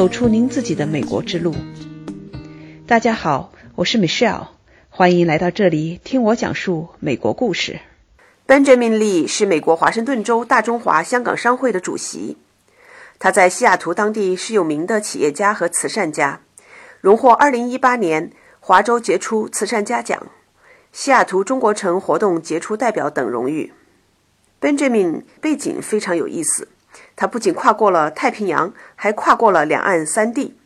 [0.00, 1.54] 走出您自己的美国之路。
[2.86, 4.46] 大家好，我是 Michelle，
[4.88, 7.80] 欢迎来到这里听我讲述美国故事。
[8.46, 12.38] Benjamin Lee 是美国华盛顿州大中华香港商会的主席，
[13.18, 16.40] 他在西雅图当地是有名的企业家和慈善家，
[17.02, 20.28] 荣获2018年华州杰出慈善家奖、
[20.92, 23.74] 西雅图中国城活动杰出代表等荣誉。
[24.62, 26.68] Benjamin 背景非常有意思，
[27.20, 30.56] 他不仅跨过了太平洋，还跨过了两岸三地。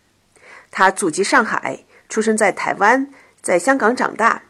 [0.70, 3.08] 他祖籍上海，出生在台湾，
[3.42, 4.42] 在香港长大。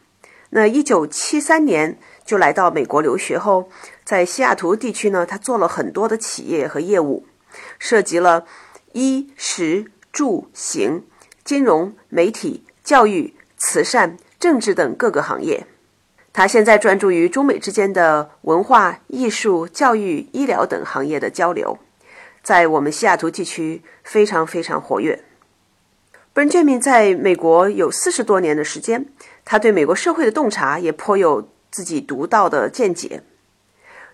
[0.51, 3.71] 那1973年就来到美国留学后，
[4.05, 7.25] 在西雅图地区呢，他做了很多的企业和业务，
[7.79, 8.45] 涉及了
[8.93, 11.07] 衣食住行、
[11.43, 15.67] 金融、媒体、教育、慈善、政治等各个行业。
[16.35, 21.79] 他现在专注于中美之间的文化艺术、教育、医疗等行业的交流，
[22.45, 25.19] 在我们西雅图地区非常非常活跃。
[26.35, 29.07] Benjamin 在美国有四十多年的时间，
[29.45, 33.23] 他对美国社会的洞察也颇有自己独到的见解。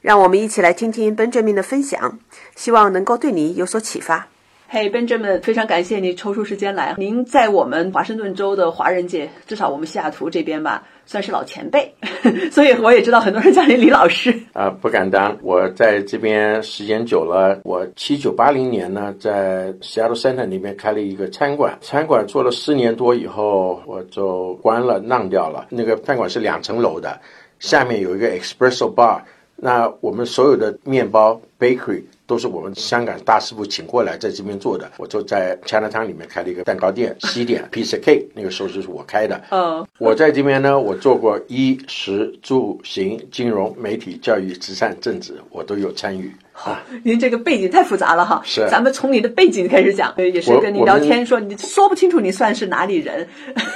[0.01, 2.21] 让我们一起来听听 Benjamin 的分享，
[2.55, 4.29] 希望能够对你有所启发。
[4.69, 6.95] 嘿，Benjamin，非常感谢你抽出时间来。
[6.97, 11.93] 您在我们华盛顿州的华人界，至少我们西雅图这边吧，算是老前辈，
[12.51, 14.33] 所以我也知道很多人叫你李老师。
[14.53, 17.61] 啊，不敢当，我在这边时间久了。
[17.65, 25.67] 我七九八零年呢，在 Seattle Center 那边开了一个餐馆，餐馆做了四年多以后，我就关了，让掉了。
[25.71, 27.21] 那个饭馆是两层楼的，
[27.59, 29.21] 下面有一个 Expresso Bar，
[29.61, 32.03] 那我们所有的面包 Bakery。
[32.31, 34.89] 都是我们香港大师傅请过来在这边做的。
[34.99, 39.43] 我就在 Chinatown 里面开了一个蛋糕店， 西点 Piece Cake，那个时候就是我开的。
[39.51, 46.33] 嗯，我在这边呢，我做过衣食住行、金融、媒体、教育、慈善、政治，我都有参与。
[46.63, 48.43] 好，您这个背景太复杂了哈。
[48.45, 50.13] 是，咱们从你的背景开始讲。
[50.19, 53.27] 也是跟你聊天说，你说不清楚你算是哪里人。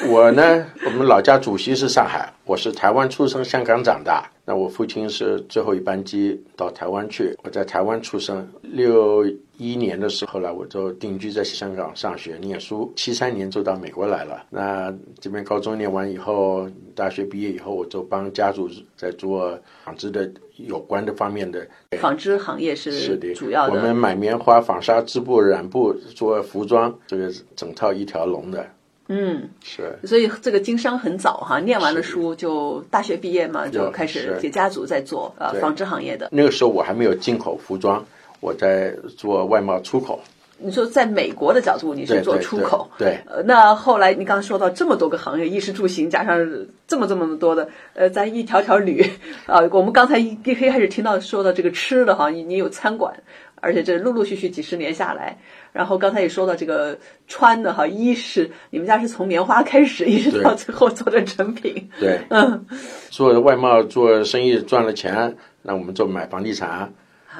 [0.06, 4.28] 我呢，我们老家主席是上海，我是台湾出生，香港长大。
[4.44, 8.46] 那我父亲是最后一班机到台湾去，我在台湾出生。
[8.60, 9.24] 六
[9.56, 12.92] 一年的时候呢，我就定居在香港上学念书。
[12.96, 14.44] 七三年就到美国来了。
[14.50, 21.66] 那这边高中念完以后，大学毕业以后，我就帮家族在做纺织的有关的方面的。
[22.00, 23.74] 纺织行业是是的，主要的。
[23.74, 28.66] 我们买棉花、纺纱、织布、染布，做服装，这个整套一条龙的。
[29.08, 36.30] 嗯，是，所以这个经商很早哈，念完了书就大学毕业嘛，就开始给家族在做呃纺织行业的。
[36.32, 38.02] 那个时候我还没有进口服装，
[38.44, 40.20] 我在做外贸出口。
[40.58, 43.18] 你说在美国的角度，你是做出口，对。
[43.26, 46.38] 呃，那后来你刚刚说到这么多个行业，衣食住行加上
[46.86, 49.02] 这么这么多的，呃，咱一条条捋
[49.46, 49.60] 啊。
[49.72, 53.14] 我们刚才一一开始听到说到这个吃的哈，你你有餐馆。
[53.56, 55.38] 而且这陆陆续续几十年下来，
[55.72, 61.88] 然后刚才也说到这个穿的哈，衣饰，你们家是从棉花开始， 一直到最后做的成品。
[61.98, 62.66] 对，嗯，
[63.08, 66.92] 做外贸做生意赚了钱，那我们就买房地产。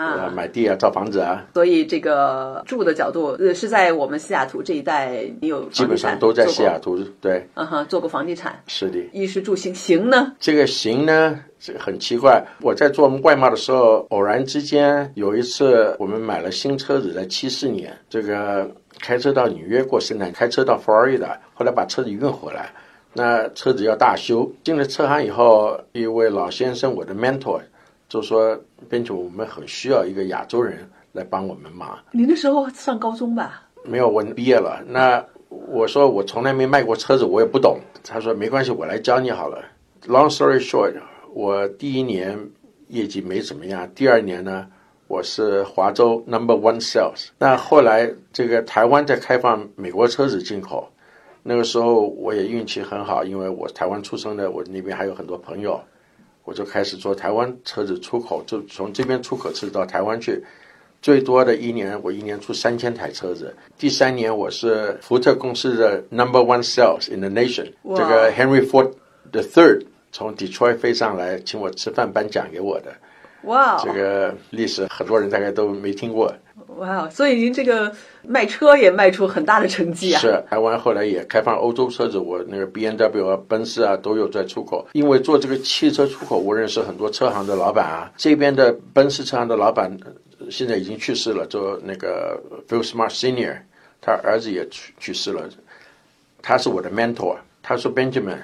[0.03, 10.33] 啊，买地啊，造房子啊，所以这个住的角度，呃，是在我们西雅图这一带，你有基本上都在西雅图，对，嗯哼，做过房地产，是的，衣食住行，行呢？
[10.41, 12.45] 这个行呢，这个很奇怪。
[12.61, 22.71] 我在做外贸的时候，偶然之间有一次，我们买了新车子，在七四年，这个开车到纽约过圣诞，开车到佛罗里达，后来把车子运回来，
[23.13, 27.61] 那车子要大修，进了车行以后，一位老先生，我的 mentor。
[28.15, 28.57] 就说，
[28.89, 31.99] 并且我们很需要一个亚洲人来帮我们忙。
[32.13, 33.65] 你那时候上高中吧？
[33.83, 34.81] 没有，我毕业了。
[34.87, 37.81] 那我说我从来没卖过车子，我也不懂。
[38.05, 39.61] 他说没关系，我来教你好了。
[40.07, 40.95] Long story short，
[41.33, 42.39] 我第一年
[42.87, 44.69] 业绩没怎么样，第二年呢，
[45.09, 47.31] 我是华州 number one sales。
[47.37, 50.89] 那后来这个台湾在开放美国车子进口，
[51.43, 55.81] 那个时候我也运气很好，因为我台湾出生的，我那边还有很多朋友。
[56.45, 60.45] 我就开始做台湾车子出口，就从这边出口车子到台湾去，
[61.01, 63.55] 最多的一年我一年出三千台车子。
[63.79, 68.93] 第三年我是福特公司的 Number One Sales in the Nation，这个 Henry Ford
[69.33, 72.95] the Third 从 Detroit 飞上来请我吃饭颁奖给我的。
[73.43, 76.35] 哇，这个历史很多人大概都没听过。
[76.77, 77.93] 哇，所以您这个
[78.23, 80.21] 卖车也卖出很大的成绩啊！
[80.21, 84.87] 是，台湾后来也开放欧洲车子，我那个 B N W 啊、奔驰啊都有在出口。
[84.93, 88.11] 因为做这个汽车出口，我认识很多车行的老板啊。
[88.17, 89.97] 这边的奔驰车行的老板
[90.51, 93.59] 现在已经去世了，做那个 Phil Smart Senior，
[94.01, 95.49] 他儿子也去去世了。
[96.43, 98.39] 他是我的 mentor，他说 Benjamin，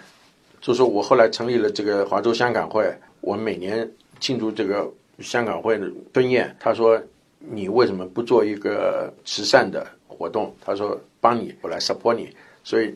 [0.61, 2.85] 就说我后来成立了这个华州香港会，
[3.21, 3.91] 我每年
[4.21, 4.89] 庆祝这个
[5.19, 7.01] 香港会的婚宴，他说。
[7.41, 12.29] 你为什么不做一个慈善的活动，他说帮你，我来 support 你。
[12.63, 12.95] 所以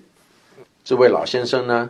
[0.85, 1.88] 这位老先生呢，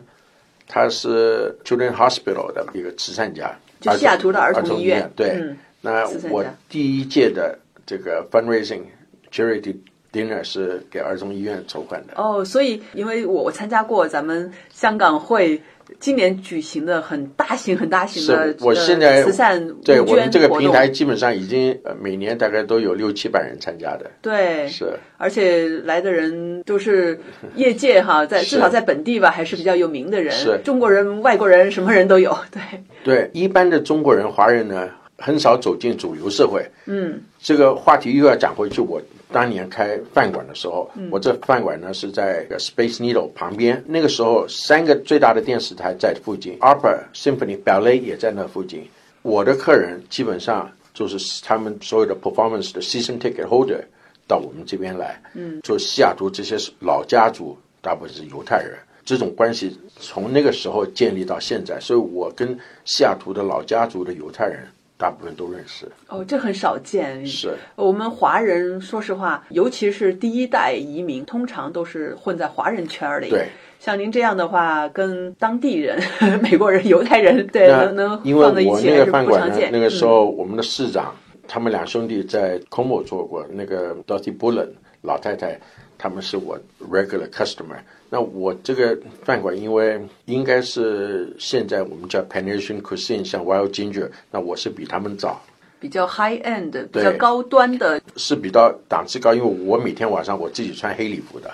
[0.68, 5.10] 他是 Children Hospital 的一个慈善家，就西雅图的儿儿童医医院。
[5.16, 8.84] 对，嗯那我第一届的这个 fundraising
[9.30, 9.76] charity
[10.10, 12.14] dinner 是给儿童医院筹款的。
[12.14, 15.60] 哦，所以因为我我参加过咱们香港会
[16.00, 27.19] 今年举行的很大型、很大型的我呃现在慈善对我们这个平台基本上已经呃每年大概都有六七百人参加的，对，是而且来的人都是
[27.54, 32.36] 业界哈， 在至少在本地吧，还是比较有名的人，是中国人、外国人，什么人都有。
[32.50, 32.60] 对，
[33.04, 34.88] 对一般的中国人、华人呢，
[35.19, 36.64] 很少走进主流社会。
[36.86, 39.00] 嗯，这个话题又要讲回去，我
[39.34, 48.88] 当年开饭馆的时候，嗯我这饭馆呢是在 Space Needle 旁边，那个时候三个最大的电视台在附近，Opera、Symphony、Ballet 也在那附近。
[49.22, 53.82] 我的客人基本上就是他们所有的 performance 的 season ticket holder
[54.28, 58.78] 到我们这边来，嗯，就西雅图这些老家族大部分是犹太人。
[59.04, 64.66] 这种关系从那个时候建立到现在，所以我跟西雅图的老家族的犹太人
[64.96, 65.87] 大部分都认识。
[66.08, 67.26] 哦，这很少见。
[67.26, 73.29] 是我们华人，说实话，尤其是第一代移民，通常都是混在华人圈里。
[73.29, 73.49] 对，
[73.81, 76.00] 像您这样的话，跟当地人、
[76.41, 78.11] 美国人、犹太人，对，能能
[78.41, 81.14] 放在一起还是个饭馆呢不常见。，那个时候我们的市长，
[81.49, 84.69] 他们两兄弟在 Como 做过，那个 Dorothy Bullen
[85.02, 85.58] 老太太，
[85.99, 86.58] 他们是我
[86.91, 87.79] regular customer。
[88.14, 95.43] 那我这个饭馆，因为应该是现在我们叫 Pan-Asian cuisine，像 Wild Ginger，那我是比他们早，
[95.81, 98.00] 比较 high end、比较高端的。
[98.14, 101.50] 是比较档次高，因为我每天晚上我自己穿黑礼服的。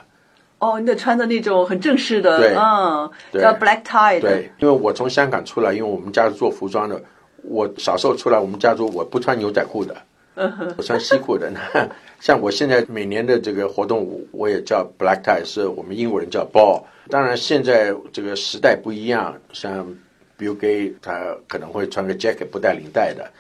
[0.59, 4.21] 哦，你得穿的那种很正式的，对嗯，叫 black tie。
[4.21, 7.01] 对，因为我从香港出来，因为我们家是做服装的，
[7.43, 9.97] 我小时候出来，我们家族我不穿牛仔裤的，
[10.77, 11.51] 我穿西裤的。
[12.21, 16.83] 那像我现在每年的这个活动，我我也叫 black tie，是我们英国人叫 ball。
[17.09, 19.87] 当然，现在这个时代不一样，像
[20.39, 23.31] Bill Gates 他可能会穿个 jacket 不带领带的，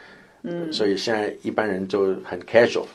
[0.42, 2.86] 嗯，所以现在一般人就很 casual，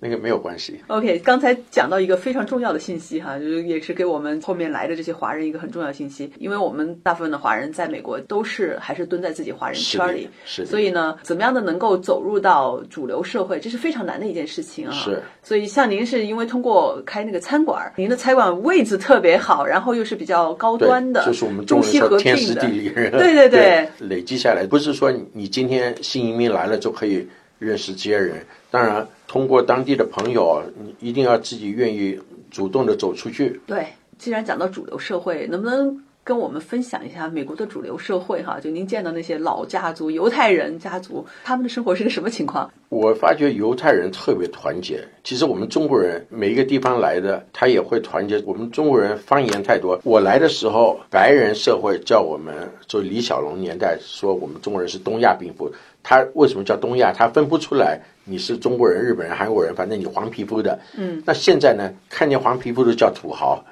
[0.00, 0.80] 那个没有关系。
[0.88, 14.92] OK，刚才讲到一个非常重要的信息哈，就是也是给我们后面来的这些华人一个很重要的信息，因为我们大部分的华人在美国都是还是蹲在自己华人圈里，是的所以呢，怎么样的能够走入到主流社会，这是非常难的一件事情啊。
[14.92, 23.18] 是，所以像您是因为通过开那个餐馆，您的餐馆位置特别好，然后又是比较高端的，就是我们中中西合并的，时地利人和。
[23.18, 27.26] 对对对累积下来，不是说你今天新移民来了就可以
[27.58, 28.44] 认识这些人。
[28.76, 32.20] 当然，通过当地的朋友，你一定要自己愿意
[32.50, 33.58] 主动的走出去。
[33.66, 33.86] 对，
[34.18, 38.58] 既然讲到主流社会，能不能跟我们分享一下美国的主流社会哈？
[38.58, 42.68] 就您见到那些老家族、犹太人家族，他们的生活是个什么情况？
[42.88, 45.06] 我发觉犹太人特别团结。
[45.22, 48.42] 其实我们中国人每一个地方来的，他也会团结。
[48.44, 49.96] 我们中国人方言太多。
[50.02, 52.52] 我来的时候，白人社会叫我们，
[52.88, 55.70] 就李小龙年代说我们中国人是东亚病夫。
[56.02, 57.12] 他为什么叫东亚？
[57.12, 60.76] 他分不出来你是中国人、日本人、韩国人，反正你黄皮肤的。
[60.96, 61.22] 嗯。
[61.24, 63.64] 那现在呢，看见黄皮肤的叫土豪。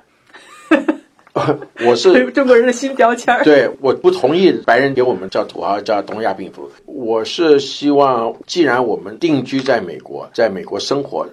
[1.85, 3.43] 我是中国人的新标签儿。
[3.43, 6.71] 对，我不同意白人给我们叫土豪，叫东亚病夫。
[6.87, 11.27] 我是希望，既然我们定居在美国，在美国生活，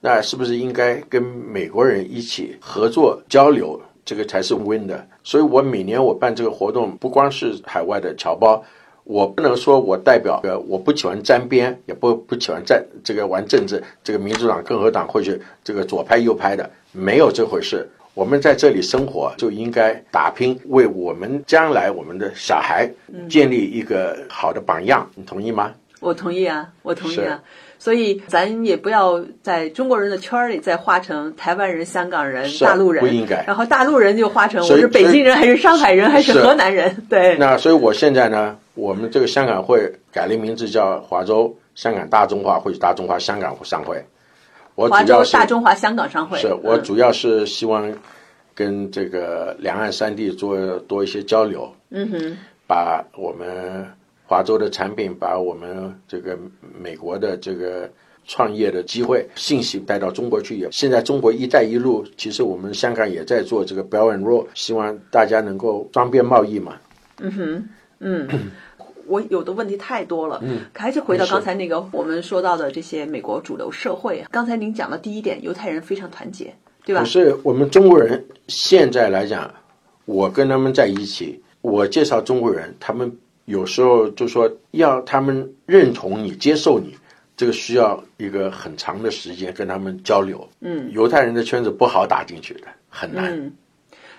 [0.00, 3.80] 那是不是应该跟美国人一起合作交流？
[4.04, 5.06] 这个才是 win 的。
[5.22, 8.60] 所以我每年我办这个活动，不光是海外的侨胞，
[9.04, 17.88] 我不能说我代表呃我不喜欢沾边，也不不喜欢站这个玩政治，这个民主党、共和党或者这个左派右派的，没有这回事。
[18.14, 22.88] 我们在这里生活，就应该打拼，为我们将来我们的小孩
[23.28, 25.10] 建立一个好的榜样。
[25.16, 25.72] 你同意吗？
[25.98, 27.42] 我同意啊，我同意啊。
[27.76, 37.36] 所以咱也不要在中国人的圈儿里再划成台湾人、香港人、大陆人，不应该然后大陆人就划成我是北京人还是上海人还是是河南人，对。
[37.36, 44.02] 那所以我现在呢，我们这个香港会改了名字叫华州香港大中华或者大中华香港商会。
[44.74, 47.92] 我主要是大中华香港商会，是我嗯主要是希望
[48.54, 53.86] 跟这个两岸三地做多一些交流，嗯哼，把我们
[54.26, 56.38] 华州的产品，把我们这个
[56.78, 57.88] 美国的这个
[58.26, 60.58] 创业的机会信息带到中国去。
[60.58, 66.76] 也现在中国“一带一路”，其实我们香港也在做这个 Bell and Roll，希望大家能够双边贸易嘛。
[67.20, 67.68] 嗯哼
[68.00, 68.28] 嗯，
[69.06, 74.24] 我有的问题太多了，嗯还是回到刚才那个我们说到的这些美国主流社会。
[74.30, 77.06] 刚才您讲的第一点，犹太人非常团结，对吧可？
[77.06, 79.52] 是我们中国人现在来讲，
[80.04, 83.10] 我跟他们在一起，我介绍中国人，他们
[83.44, 86.96] 有时候就说要他们认同你、接受你，
[87.36, 90.48] 这个需要一个很长的时间跟他们交流。
[90.60, 93.32] 嗯，犹太人的圈子不好打进去的，很难。
[93.32, 93.52] 嗯，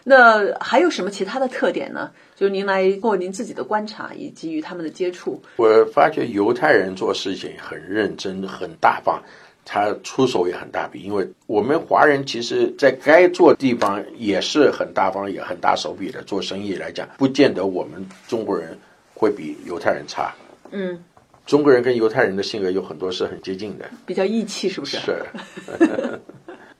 [0.07, 2.11] 那还有什么其他的特点呢？
[2.35, 9.19] 就是您来过您自己的观察以及与他们的接触，我发觉犹太人做事情很认真、很大方，
[9.65, 11.01] 他出手也很大笔。
[11.01, 16.21] 因为我们华人其实，在该做地方也是很大方、也很大手笔的。
[16.21, 18.77] 做生意来讲，不见得我们中国人
[19.15, 20.31] 会比犹太人差。
[20.69, 21.03] 嗯，
[21.47, 23.89] 中国人跟犹太人的性格有很多是很接近的。
[24.05, 24.97] 比较义气，是不是？
[24.97, 25.23] 是，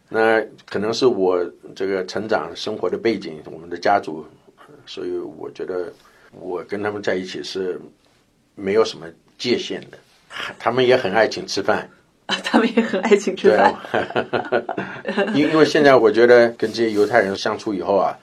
[0.09, 1.43] 那可能是我
[1.75, 4.25] 这个成长生活的背景，我们的家族，
[4.85, 5.91] 所以我觉得
[6.31, 7.79] 我跟他们在一起是
[8.55, 9.07] 没有什么
[9.37, 9.97] 界限的。
[10.59, 11.89] 他们也很爱请吃饭，
[12.27, 13.73] 他们也很爱请吃对饭。，
[15.33, 18.17] 因 因为现在我觉得跟这些犹太人相处以后啊，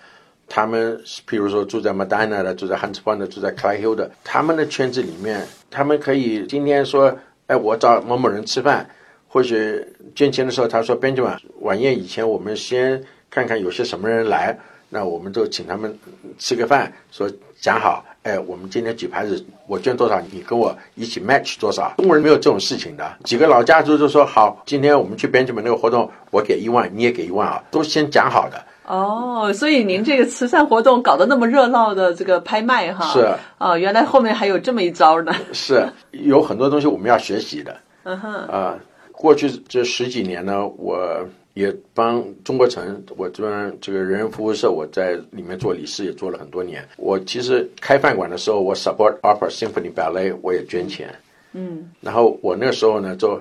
[0.47, 8.89] 他们譬如说住在 Medina 的，住在 Hunts Point 的，住在 Clyde Hill 的，他们的圈子里面，他们可以今天说，哎，我找某某人吃饭，
[9.27, 9.83] 或许
[10.14, 15.99] 捐钱的时候，他说 Benjamin 晚宴以前，我们先看看有些什么人来，那我们就请他们
[16.38, 21.95] 吃个饭，说讲好，哎，我们今天举牌子，我捐多少，你跟我一起 match 多少。
[21.97, 28.62] 中国人没有这种事情的，几个老家族就说好，今天我们去 Benjamin 那个活动，我给一万，你也给一万啊，都先讲好的。
[28.85, 35.33] 哦，所以您这个慈善活动搞得那么热闹的这个拍卖哈，是啊，原来后面还有这么一招呢。
[35.52, 37.75] 是有很多东西我们要学习的。
[38.02, 38.75] 嗯哼，啊，
[39.12, 46.83] 过去这十几年呢，我也帮中国城，我这边这个人人服务社，我在里面做理事也做了很多年。
[46.97, 51.14] 我其实开饭馆的时候，我 support Opera Symphony Ballet，我也捐钱。
[51.52, 53.40] 嗯，然后我那个时候呢，就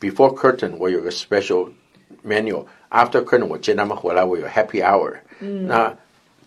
[0.00, 1.68] before curtain 我有个 special
[2.24, 5.12] menu，after curtain 我接他们回来，我有 happy hour。
[5.40, 5.92] 嗯，那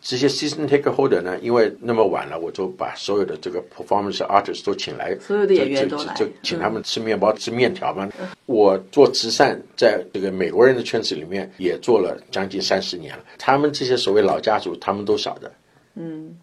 [0.02, 8.10] 这些 season ticket holder 呢，因为那么晚了，我就把所有的这个 performance artist 都请来，所有的演员就都来就就请他们吃面包、吃面条嘛。
[8.48, 13.24] 我做慈善，在这个美国人的圈子里面也做了将近三十年了。
[13.38, 15.52] 他们这些所谓老家族，他们都晓得，
[15.94, 16.36] 嗯，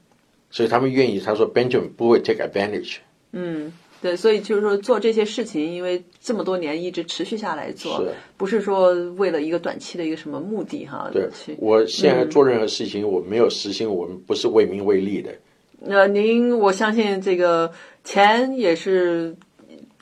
[0.51, 1.19] 所以他们愿意。
[1.19, 2.99] 他说 Benjamin 不会 take advantage，
[3.33, 11.57] 嗯，对，所以就是说做这些事情，因为这么多年一直持续下来做是，不是说为了一个短期的一个什么目的哈，对去。
[11.59, 15.31] 我现在做任何事情，我没有私心，我们不是为名为利的。
[15.87, 17.71] 呃，您我相信这个
[18.05, 19.35] 钱也是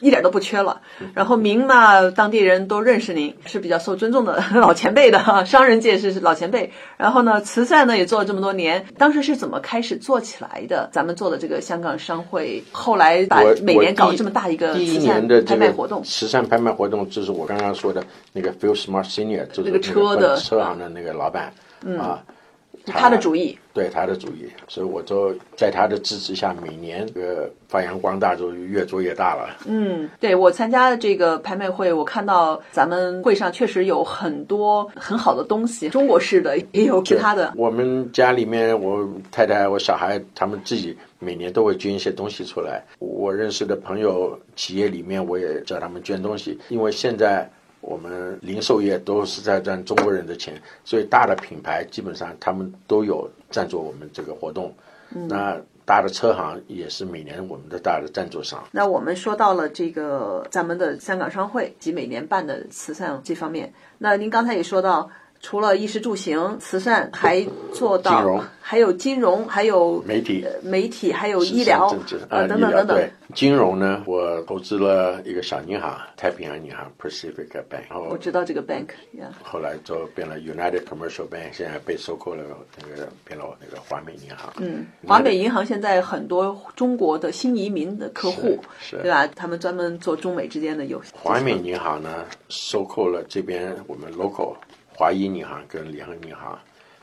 [0.01, 0.83] 一点都不缺了，
[1.15, 6.71] 然后名嘛，当地人都认识您，是比较受尊重的 老前辈的哈，商人界是是老前辈。
[6.99, 10.91] 然后呢，慈善呢也做了这么多年，当时是怎么开始做起来的？
[10.93, 21.51] 咱们做的这个香港商会，后来把每年搞这么大一个慈善的拍卖活动，慈善拍卖活动，就是我刚刚说的那个 Phil Smart Senior，就是那个车的车行的那个老板、
[21.99, 22.23] 啊，
[22.93, 23.59] 他的主意。
[23.75, 29.55] 对他的主意，所以我就在他的支持下，每年这个发扬光大，就越做越大了。
[29.67, 37.53] 嗯，对我参加的这个拍卖会，我看到咱们会上确实有很多很好的东西，中国式的也有其他的。
[37.55, 42.83] 我们家里面，我太太、我小孩，他们自己每年都会捐一些东西出来。
[42.99, 47.47] 我认识的朋友、企业里面，我也叫他们捐东西，因为现在
[47.81, 54.75] 我们零售业都是在赚中国人的钱，所以大的品牌基本上他们都有赞助我们这个活动。
[55.11, 58.67] 那大的车行也是每年我们的大的赞助商。
[58.73, 65.09] 那我们说到了这个咱们的香港商会及每年办的慈善这方面，那您刚才也说到，
[65.41, 68.45] 除了衣食住行、慈善，还做到金融。
[68.61, 70.45] 还有金融，还有媒体。
[70.45, 71.87] 呃媒体，还有医疗。
[72.29, 73.11] 啊，等等等等。
[73.33, 82.43] 金融呢，我投资了一个小银行，太平洋银行 Pacific Bank，然后我知道这个 bank 呀、后来就变了 United Commercial Bank，现在被收购了，
[82.81, 84.53] 那个变了那个华美银行。
[84.57, 88.97] 嗯，华美银行现在很多中国的新移民的客户，是。
[88.97, 89.29] 对吧？
[89.29, 91.13] 他们专门做中美之间的游戏。
[91.15, 94.57] 华美银行呢，收购了这边我们 local
[94.97, 96.59] 华谊银行跟联合银行。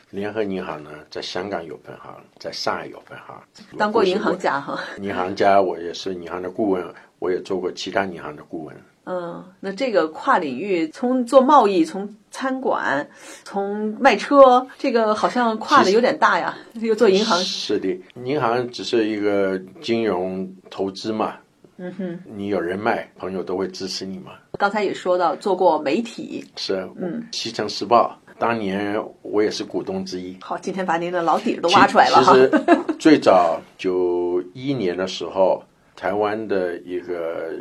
[0.10, 3.42] 联合银行呢，在香港有分行，在上海有分行。
[3.78, 4.80] 当过银行家哈。
[5.00, 6.86] 银行家，我也是银行的顾问，
[7.18, 8.76] 我也做过其他银行的顾问。
[9.06, 13.10] 嗯，那这个跨领域，从做贸易，从餐馆，
[13.44, 16.56] 从卖车，这个好像跨的有点大呀。
[16.74, 21.38] 又做银行，是的，银行只是一个金融投资嘛。
[21.78, 24.34] 嗯哼，你有人脉，朋友都会支持你嘛。
[24.58, 26.46] 刚才也说到做过媒体。
[26.56, 30.38] 是，嗯，西城时报当年我也是股东之一。
[30.42, 32.34] 好，今天把您的老底儿都挖出来了哈。
[32.34, 35.64] 其实最早九一年的时候，
[35.96, 37.54] 台湾的一个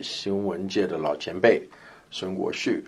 [0.00, 1.62] 新闻界的老前辈
[2.10, 2.84] 孙国旭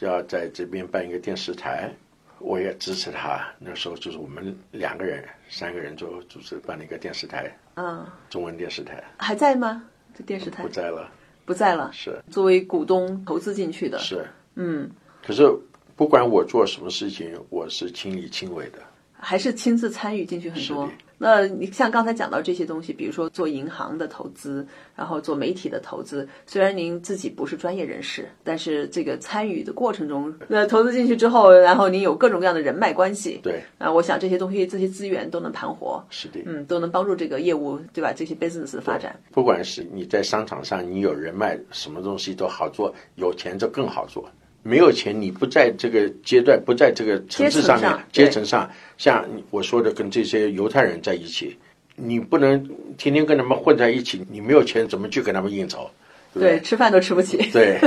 [0.00, 1.90] 要在这边办一个电视台，
[2.38, 3.46] 我也支持他。
[3.58, 9.02] 那时候就是我们两个人、三个人就组织办了一个电视台，嗯，中文电视台。
[9.18, 9.82] 还在吗？
[10.16, 11.08] 这电视台不在了。
[11.48, 12.22] 不在了，是。
[12.30, 14.90] 作为股东投资进去的，是，嗯，
[15.26, 15.50] 可是
[15.96, 18.78] 不管我做什么事情，我是亲力亲为的。
[19.18, 20.86] 还是亲自参与进去很多。
[21.18, 36.40] 那你像刚才讲到这些东西，比如说做银行的投资，然后做媒体的投资，虽然您自己不是专业人士，但是这个参与的过程中，那投资进去之后，然后您有各种各样的人脉关系，对，啊，我想这些东西、这些资源都能盘活，是的。
[36.46, 38.12] 嗯，都能帮助这个业务，对吧？
[38.12, 39.14] 这些 business 的发展。
[39.32, 44.28] 不管是你在商场上，你有人脉，什么东西都好做，有钱就更好做。
[44.68, 51.56] 没有钱，你不在这个阶段，不在这个层次上面，阶层上像我说的，跟这些犹太人在一起，
[51.96, 52.62] 你不能
[52.98, 55.88] 天天跟他们混在一起，你没有钱怎么去跟他们应酬？
[56.34, 57.38] 对对，吃饭都吃不起。
[57.50, 57.78] 对，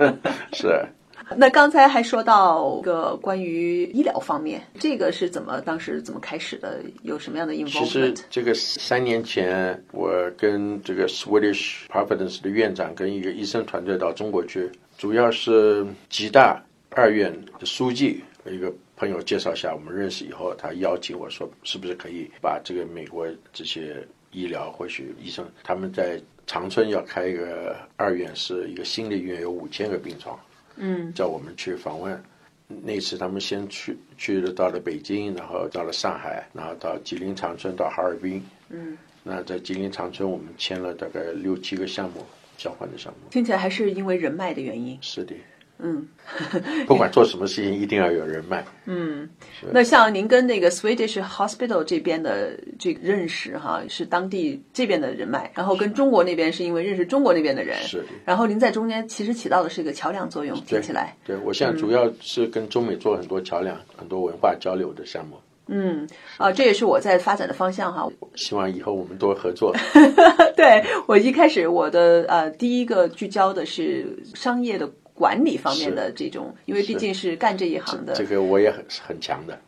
[0.52, 0.84] 是。
[1.34, 6.80] 那刚才还说到一个关于医疗方面，这个是怎么当时怎么开始的？
[7.02, 8.14] 有什么样的其实？
[8.30, 30.38] 这个三年前，我跟这个 Swedish Providence 的院长跟一个医生团队到中国去，主要是吉大二院的书记一个朋友介绍下，我们认识以后，他邀请我说，是不是可以把这个美国这些医疗或许医生他们在长春要开一个二院，是一个新的医院，有五千个病床，
[30.76, 32.22] 嗯，叫我们去访问。
[32.68, 38.42] 那次他们先去去了到了北京，然后到了上海，然后到吉林长春，到哈尔滨。
[38.70, 42.24] 嗯，那在吉林长春，我们签了大概六七个项目
[42.56, 43.28] 交换的项目。
[43.30, 44.98] 听起来还是因为人脉的原因。
[45.00, 45.34] 是的，
[45.78, 46.06] 嗯，
[46.86, 48.64] 不管做什么事情，一定要有人脉。
[48.86, 49.28] 嗯，
[49.72, 58.04] 那像您跟那个 Swedish Hospital 这边的这个认识哈，是当地这边的人脉，然后跟中国那边是因为认识中国那边的人，是。
[58.24, 65.36] 然后您在中间其实起到的是一个桥梁作用，听起来，对我现在主要是跟中美做很多桥梁、很多文化交流的项目，
[65.68, 68.08] 嗯，啊，这也是我在发展的方向哈。
[68.34, 69.74] 希望以后我们多合作。
[70.56, 79.58] 对我一开始我的呃第一个聚焦的是商业的管理方面的这种，因为毕竟是干这一行的，这个我也很很强的，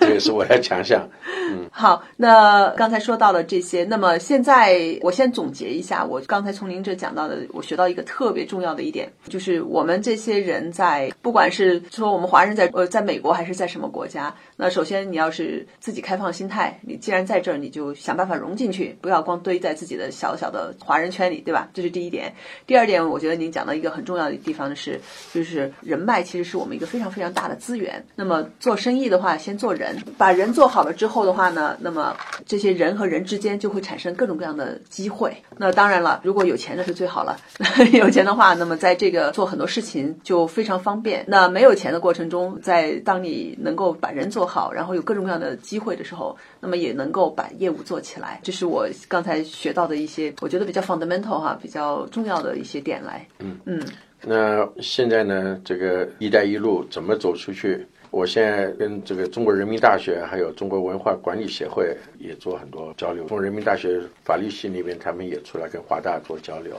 [0.00, 1.08] 这也是我的强项。
[1.50, 21.68] 嗯好，那刚才说到了这些，那么现在我先总结一下，我刚才从您这讲到的，我学到一个特别重要的一点，就是我们这些人在，不管是说我们华人在呃在美国还是在什么国家，那首先你要是自己开放心态，你既然在这儿，你就想办法融进去，不要光堆在自己的小小的华人圈里，对吧？
[21.72, 22.34] 这是第一点。
[22.66, 24.87] 第二点，我觉得您讲到一个很重要的地方是，
[25.32, 28.04] 就是人脉其实是我们一个非常非常大的资源。
[28.14, 35.36] 那么做生意的话，先做人，把人做好了之后的话呢，那么这些人和人之间就会产生各种各样的机会。
[35.56, 37.36] 那当然了，如果有钱那是最好了。
[37.92, 41.24] 有钱的话，那么在这个做很多事情就非常方便。
[41.26, 48.40] 那没有钱的过程中，在当你能够把人做好，然后有各种各样的机会的时候，那么也能够把业务做起来。
[48.42, 53.26] 这是我刚才学到的一些，我觉得比较 fundamental 哈，比较重要的一些点来。
[53.40, 53.82] 嗯嗯，
[54.22, 57.86] 那现在呢，这个“一带一路”怎么走出去？
[58.10, 63.24] 我现在跟这个中国人民大学还有中国文化管理协会也做很多交流。
[63.24, 66.74] 中国人民大学法律系那边，他们也出来跟华大做交流。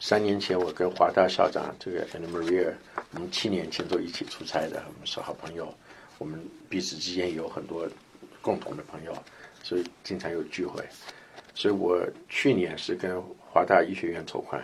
[0.00, 2.70] 三年前，我跟华大校长这个 Anna Maria，
[3.14, 5.72] 我们七年前都一起出差的，我们是好朋友。
[6.18, 7.88] 我们彼此之间有很多
[8.40, 9.12] 共同的朋友，
[9.62, 10.84] 所以经常有聚会。
[11.54, 13.20] 所以我去年是跟
[13.50, 14.62] 华大医学院筹款。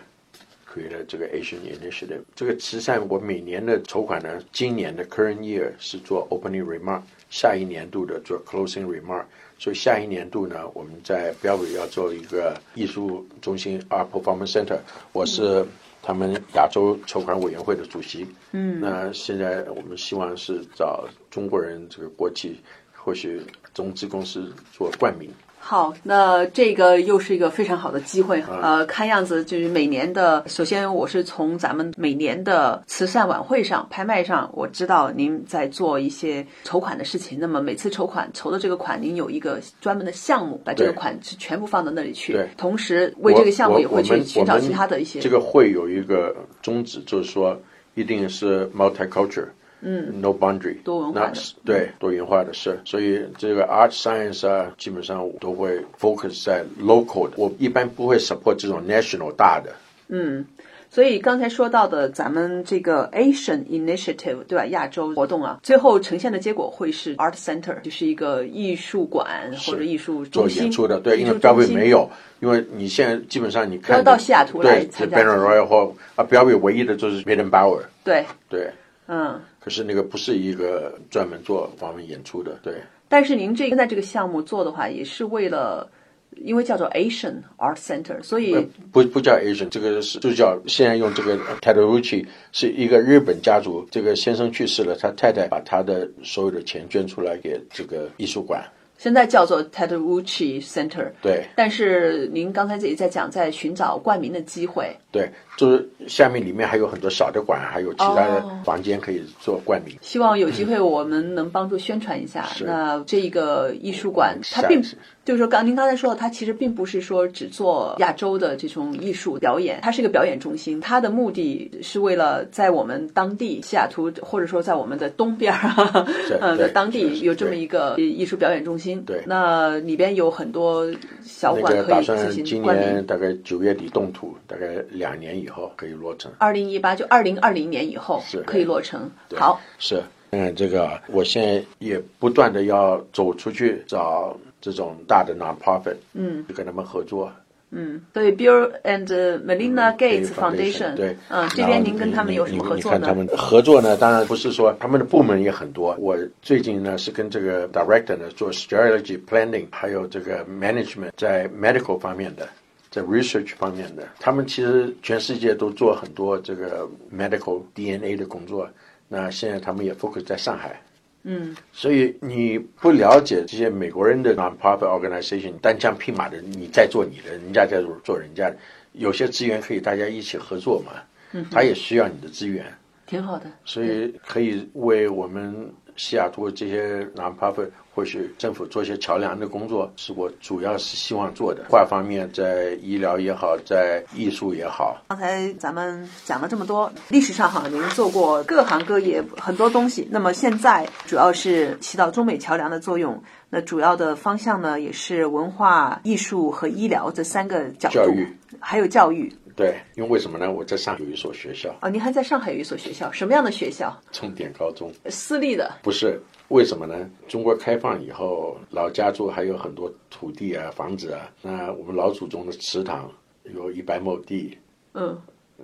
[0.73, 2.21] Create 了这个 Asian Initiative。
[2.33, 9.25] 这个慈善我每年的筹款呢，今年的 current year 是做 opening remark，下一年度的做 closing remark。
[9.59, 14.79] 所以下一年度呢，我们在标伟要做一个艺术中心 Art Performance Center，
[15.13, 15.65] 我是
[16.01, 18.27] 他们亚洲筹款委员会的主席。
[18.51, 22.59] 嗯，那现在我们希望是找中国人这个国企，
[22.93, 23.41] 或许
[23.73, 25.29] 中资公司做冠名。
[25.65, 28.43] 好，那这个又是一个非常好的机会。
[28.61, 37.39] 呃，看样子就是每年的，首先我是从咱们每年的慈善晚会上、拍卖上，我知道您在做一些筹款的事情。
[37.39, 42.45] 那么每次筹款筹的这个款，您有一个专门的项目，把这个款是全部放到那里去对。
[42.57, 45.21] 同时为这个项目也会去寻找其他的一些。
[45.21, 47.57] 这个会有一个宗旨，就是说
[47.95, 49.47] 一定是 multicultural。
[49.85, 51.27] 嗯，no boundary，多文化的。
[51.27, 57.33] 那是对多元化的事，所以这个 art science 啊，基本上都会 focus 在 local 的。
[57.35, 59.71] 我一般不会 support 这种 national 大的。
[60.07, 60.45] 嗯，
[60.89, 64.65] 所以刚才说到的咱们这个 Asian Initiative 对吧？
[64.67, 71.75] 亚洲活动啊，最后呈现的结果会是 Art Center，就是一个艺术馆或者艺术做中心演出的，对，因为标术中心。
[71.75, 75.17] 伟没有，因为你现在基本上你看要到西雅图来对，参加。
[75.17, 76.25] b a n n e r Royal 或啊，
[76.61, 78.69] 唯一的就是 m a d e n Bauer，对，对，
[79.07, 79.41] 嗯。
[79.63, 82.73] 可是那个不是一个专门做访问演出的，对。
[83.07, 85.89] 但是您这现在这个项目做的话，也是为了
[86.35, 98.61] 因为叫做 Asian Art Center，所以不不叫 Asian，这个是就叫现在用这个 Tadauchi 是一个日本家族，这个先生去世了，他太太把他的所有的钱捐出来给这个艺术馆。
[98.97, 101.11] 现在叫做 Tadauchi Center。
[101.21, 104.95] 对但是您刚才自己在讲，在寻找冠名的机会。
[105.11, 109.95] 对，就是下面里面还有很多小的馆，还有其他的哦房间可以做冠名。
[110.01, 112.43] 希望有机会我们能帮助宣传一下。
[112.45, 120.81] 是那这一个艺术馆，它下并是就是说刚您刚才说的，它其实并不是说只做亚洲的这种艺术表演，它是一个表演中心。
[120.81, 126.05] 它的目的是为了在我们当地西雅图，或者说在我们的东边儿，
[126.41, 129.01] 呃，对的当地有这么一个艺术表演中心。
[129.03, 132.89] 对那里边有很多小馆可以进今行冠名。
[132.89, 136.29] 年大概九月底动土，大概两年以后可以落成。
[136.37, 139.09] 二零一八就二零二零年以后是可以落成。
[139.29, 147.29] 对好，是，嗯，这个我现在也不断的要走出去找这种大的 non-profit，嗯，就跟他们合作。
[147.75, 149.05] 嗯对，Bill and
[149.43, 152.97] Melinda 嗯 Gates Foundation，对，嗯，这边您跟他们有什么合作呢？
[152.97, 155.93] 你你看他们合作呢，当然不是说他们的部门也很多。
[155.99, 162.47] 我最近呢是跟这个 director 呢做 strategy planning，还有这个 management 在 medical 方面的。
[162.89, 168.69] 在 research 方面的，他们其实全世界都做很多这个 medical DNA 的工作。
[169.07, 170.79] 那现在他们也 focus 在上海，
[171.23, 178.57] 嗯，所以你不了解这些美国人的 non-profit organization，单枪匹马的你在做你的，人家在做做人家的，
[178.91, 180.91] 有些资源可以大家一起合作嘛。
[181.31, 182.65] 嗯，他也需要你的资源，
[183.05, 183.45] 挺好的。
[183.63, 191.65] 所以可以为我们西雅图这些 non-profit 或许政府做一些桥梁的工作，是我主要是希望做的。
[191.69, 200.07] 跨方面，在医疗也好，在艺术也好，刚才咱们讲了这么多，历史上哈，您做过各行各业很多东西。
[200.09, 203.21] 那么现在主要是起到中美桥梁的作用。
[203.49, 208.27] 那主要的方向呢，也是文化艺术和医疗这三个角度，教育
[208.59, 209.31] 还有教育。
[209.55, 210.51] 对，因为为什么呢？
[210.51, 213.95] 我在上海有一所学校，啊，您还在上海有一所学校，什么样的学校？
[214.11, 214.91] 重点高中。
[215.09, 215.71] 私立的。
[215.83, 217.09] 不是为什么呢？
[217.27, 221.29] 中国开放以后，老家族还有很多土地啊、房子啊。
[221.41, 223.11] 那我们老祖宗的祠堂
[223.43, 224.57] 有一百亩地，
[224.93, 225.15] 嗯，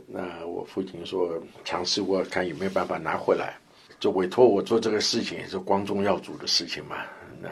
[0.06, 3.58] 那我父亲说尝试过，看有没有办法拿回来，
[4.00, 6.98] 就委托我做这个事情，是光宗耀祖的事情嘛。
[7.42, 7.50] 那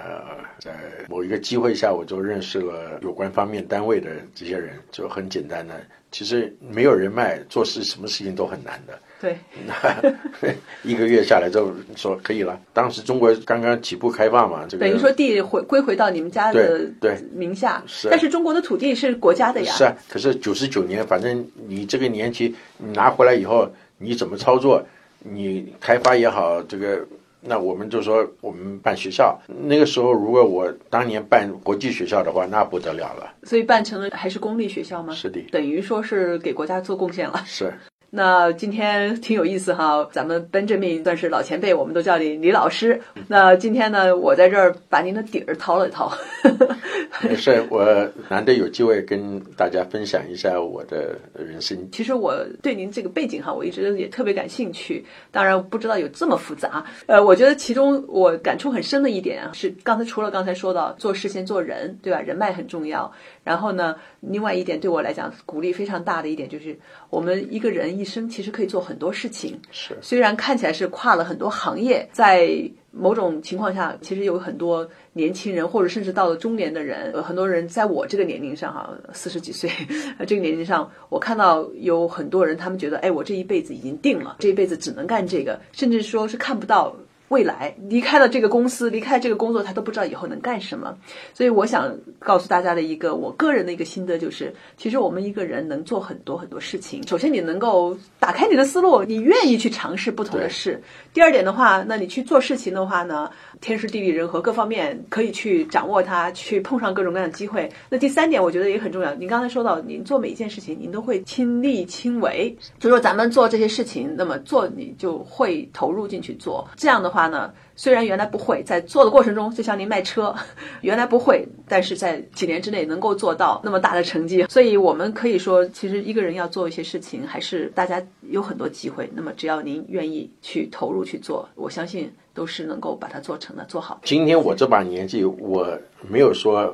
[0.59, 0.75] 在
[1.09, 5.73] 某一个机会下，我就认识了有关方面单位的这些人，就很简单的，
[6.11, 8.99] 其实没有人脉，做事什么事情都很难的。
[9.19, 9.35] 对，
[10.83, 12.59] 一个月下来之后说可以了。
[12.73, 19.73] 当时中国刚刚起步开放嘛，这个等于说地回归回到你们家的对对名下，是但是中国的土地是国家的呀。
[19.73, 19.95] 是啊。
[20.07, 24.85] 可是九十九年，反正你这个年期你拿回来以后，你怎么操作？
[25.19, 27.03] 你开发也好，这个
[27.41, 29.39] 那我们就说我们办学校。
[29.47, 33.33] 那个时候，如果我当年办国际学校的话，那不得了了。
[33.43, 35.13] 所以办成了还是公立学校吗？
[35.13, 37.43] 是的等于说是给国家做贡献了。
[37.45, 37.73] 是
[38.09, 43.01] 那今天挺有意思哈，咱们 Benjamin 算是老前辈，我们都叫你李老师。
[43.27, 46.11] 那今天呢，我在这儿把您的底儿掏了掏。
[47.21, 51.77] 没事，我难得有机会跟大家分享一下我的人生。
[51.91, 55.03] 其实我对您这个背景哈，我一直也特别感兴趣。
[55.31, 56.85] 当然不知道有这么复杂。
[57.07, 62.21] 呃，我觉得其中我感触很深的一点啊，是刚才除了刚才说到做事先做人，对吧？
[62.21, 63.11] 人脉很重要。
[63.47, 66.77] 然后呢，另外一点对我来讲鼓励非常大的一点就是，
[67.09, 69.57] 我们一个人一生其实可以做很多事情。
[69.71, 72.49] 是虽然看起来是跨了很多行业，在
[72.91, 79.71] 某种情况下，其实有很多年轻人，或者甚至到了中年的人，呃，很多人在我这个年龄上，哈，四十几岁
[80.19, 86.93] 呃这个年龄上，我看到有很多人，他们觉得，哎，我这一辈子已经定了，这一辈子只能干这个，甚至说是看不到。
[87.29, 90.97] 未来离开了这个公司，离开这个工作，他都不知道以后能干什么。
[91.33, 97.05] 所以我想告诉大家的一个我个人的一个心得就是，其实我们一个人能做很多很多事情。
[97.07, 100.81] 首先，你能够打开你的思路，你愿意去尝试不同的事。
[101.13, 107.69] 第二点的话，那你去做事情的话呢，天时地利人和各方面可以去掌握它，去碰上各种各样的机会。
[107.89, 109.13] 那第三点，我觉得也很重要。
[109.15, 116.65] 您刚才说到，您做每一件事情，您都会亲力亲为，就说咱们做这些事情，那么做你就会投入进去做。
[116.75, 120.35] 这样的话呢，虽然原来不会，在做的过程中，就像您卖车，
[120.81, 127.99] 原来不会，但是在几年之内能够做到那么大的成绩，所以我们可以说，其实一个人要做一些事情，还是大家
[128.29, 129.09] 有很多机会。
[129.15, 133.99] 那么只要您愿意去投入去做，我相信都是能够把它做成的，做好。
[134.03, 135.75] 今天我这把年纪，我
[136.07, 136.71] 没有说，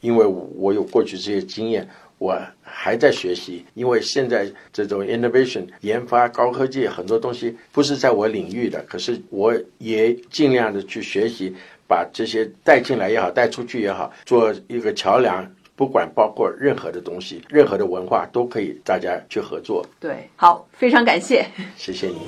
[0.00, 0.24] 因为
[0.56, 1.86] 我有过去这些经验，
[2.22, 11.52] 我还在学习，因为现在这种 innovation 研发高科技很多东西不是在我领域的，可是我也尽量的去学习，
[11.88, 19.84] 把这些带进来也好，带出去也好，做一个桥梁，不管包括任何的东西，任何的文化都可以大家去合作。
[19.98, 20.30] 对。
[20.36, 21.44] 好，非常感谢。
[21.76, 22.20] 谢谢你。